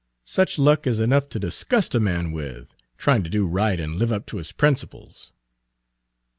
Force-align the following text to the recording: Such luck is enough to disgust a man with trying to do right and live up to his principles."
Such 0.25 0.57
luck 0.57 0.87
is 0.87 0.99
enough 0.99 1.29
to 1.29 1.37
disgust 1.37 1.93
a 1.93 1.99
man 1.99 2.31
with 2.31 2.73
trying 2.97 3.21
to 3.21 3.29
do 3.29 3.45
right 3.45 3.79
and 3.79 3.97
live 3.97 4.11
up 4.11 4.25
to 4.25 4.37
his 4.37 4.51
principles." 4.51 5.31